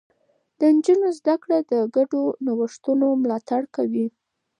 د 0.59 0.61
نجونو 0.75 1.07
زده 1.19 1.35
کړه 1.43 1.57
د 1.71 1.73
ګډو 1.95 2.23
نوښتونو 2.45 3.07
ملاتړ 3.23 3.61
کوي. 3.75 4.07